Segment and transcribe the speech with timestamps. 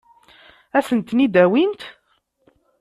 [0.77, 1.81] Ad sen-tent-id-awint?